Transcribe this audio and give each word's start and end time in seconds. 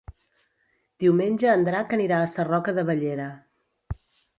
Diumenge 1.03 1.53
en 1.57 1.67
Drac 1.69 1.95
anirà 2.01 2.25
a 2.25 2.33
Sarroca 2.37 2.77
de 2.81 2.91
Bellera. 2.93 3.33